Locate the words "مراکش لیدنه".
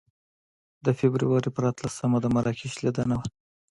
2.35-3.15